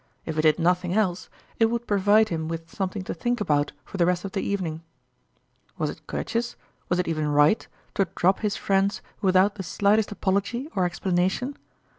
If 0.25 0.35
it 0.35 0.41
did 0.41 0.57
nothing 0.57 0.95
else, 0.95 1.29
it 1.59 1.67
would 1.67 1.85
provide 1.85 2.29
him 2.29 2.47
with 2.47 2.71
something 2.73 3.03
to 3.03 3.13
think 3.13 3.39
about 3.39 3.71
for 3.85 3.97
the 3.97 4.05
rest 4.07 4.25
of 4.25 4.31
the 4.31 4.41
evening. 4.41 4.81
Was 5.77 5.91
it 5.91 6.07
courteous, 6.07 6.55
was 6.89 6.97
it 6.97 7.07
even 7.07 7.27
right, 7.27 7.67
to 7.93 8.07
drop 8.15 8.39
his 8.39 8.55
friends 8.55 9.03
without 9.21 9.53
the 9.61 9.63
slightest 9.63 10.11
apology 10.11 10.67
or 10.75 10.85
explanation? 10.85 11.55